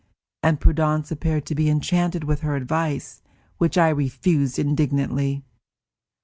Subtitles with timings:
[0.41, 3.21] And Prudence appeared to be enchanted with her advice,
[3.59, 5.45] which I refused indignantly.